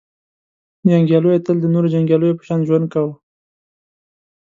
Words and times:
•جنګیالیو 0.89 1.43
تل 1.45 1.57
د 1.61 1.65
نورو 1.73 1.91
جنګیالیو 1.93 2.37
په 2.37 2.43
شان 2.47 2.59
ژوند 2.67 2.85
کاوه. 2.93 3.13